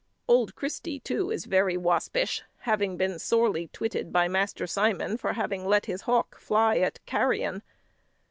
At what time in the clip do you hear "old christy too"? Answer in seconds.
0.27-1.29